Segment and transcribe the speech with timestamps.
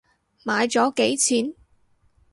[0.43, 1.53] 買咗幾錢？